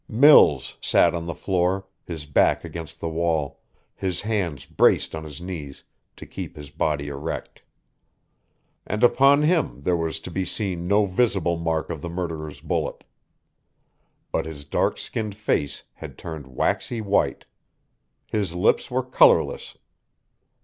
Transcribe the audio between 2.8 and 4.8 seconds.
the wall, his hands